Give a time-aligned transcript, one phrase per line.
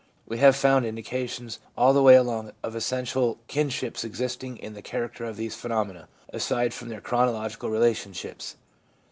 [0.25, 4.81] We have found indica tions all the way along of essential Unships existing in the
[4.81, 8.55] character of these phenomena aside from their chronological relationships.